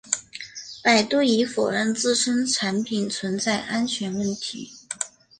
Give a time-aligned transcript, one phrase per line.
[0.83, 4.71] 百度已否认自身产品存在安全问题。